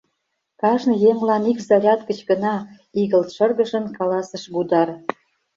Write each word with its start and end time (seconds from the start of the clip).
Кажне 0.61 0.95
еҥлан 1.11 1.43
ик 1.51 1.59
заряд 1.69 2.01
гыч 2.09 2.19
гына,— 2.29 2.55
игылт 3.01 3.29
шыргыжын, 3.35 3.85
каласыш 3.97 4.43
Гудар. 4.55 4.89